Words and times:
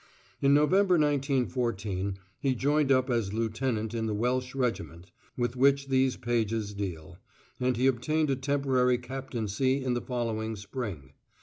In 0.41 0.55
November, 0.55 0.95
1914, 0.97 2.17
he 2.39 2.55
joined 2.55 2.91
up 2.91 3.07
as 3.11 3.33
lieutenant 3.33 3.93
in 3.93 4.07
the 4.07 4.15
Welsh 4.15 4.55
regiment 4.55 5.11
with 5.37 5.55
which 5.55 5.89
these 5.89 6.17
pages 6.17 6.73
deal, 6.73 7.19
and 7.59 7.77
he 7.77 7.85
obtained 7.85 8.31
a 8.31 8.35
temporary 8.35 8.97
captaincy 8.97 9.83
in 9.85 9.93
the 9.93 10.01
following 10.01 10.55
spring. 10.55 11.13